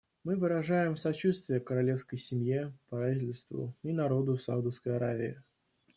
Мы 0.23 0.35
выражаем 0.35 0.95
сочувствие 0.97 1.59
королевской 1.59 2.17
семье, 2.17 2.73
правительству 2.89 3.75
и 3.83 3.93
народу 3.93 4.35
Саудовской 4.39 4.95
Аравии. 4.95 5.39